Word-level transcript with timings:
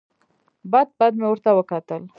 بد 0.71 0.87
بد 0.99 1.13
مې 1.19 1.27
ورته 1.29 1.49
وکتل. 1.55 2.01